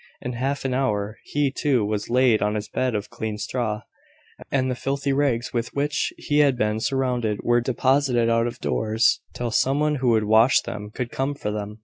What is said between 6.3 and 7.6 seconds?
had been surrounded